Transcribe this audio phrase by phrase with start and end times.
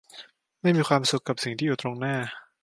[0.61, 2.15] ไม่มีความสุขกับสิ่งที่อยู่ตรงหน้า